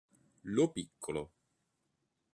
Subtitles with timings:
[0.49, 1.29] Lo Piccolo